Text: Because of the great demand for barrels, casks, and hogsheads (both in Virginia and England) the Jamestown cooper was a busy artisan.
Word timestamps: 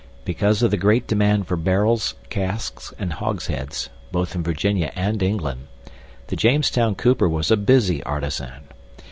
Because 0.25 0.63
of 0.63 0.71
the 0.71 0.77
great 0.77 1.05
demand 1.05 1.45
for 1.47 1.55
barrels, 1.55 2.15
casks, 2.31 2.91
and 2.97 3.13
hogsheads 3.13 3.89
(both 4.11 4.33
in 4.33 4.41
Virginia 4.41 4.91
and 4.95 5.21
England) 5.21 5.67
the 6.25 6.35
Jamestown 6.35 6.95
cooper 6.95 7.29
was 7.29 7.51
a 7.51 7.55
busy 7.57 8.01
artisan. 8.01 8.63